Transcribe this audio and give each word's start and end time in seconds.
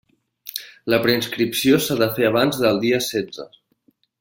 La 0.93 0.99
preinscripció 1.03 1.79
s'ha 1.87 1.99
de 2.01 2.09
fer 2.17 2.27
abans 2.31 2.59
del 2.65 2.83
dia 2.87 3.03
setze. 3.13 3.47